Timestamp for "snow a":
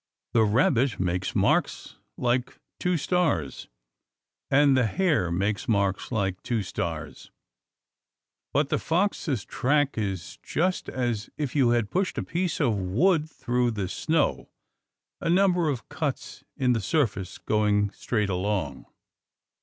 13.87-15.29